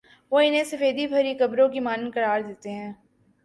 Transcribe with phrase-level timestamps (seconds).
[0.31, 2.93] وہ انہیں سفیدی پھری قبروں کی مانند قرار دیتے ہیں۔